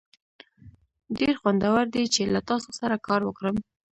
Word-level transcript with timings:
ډیر 1.17 1.33
خوندور 1.41 1.83
دی 1.93 2.03
چې 2.13 2.21
له 2.33 2.39
تاسو 2.49 2.69
سره 2.79 2.95
کار 3.07 3.21
وکړم. 3.25 3.55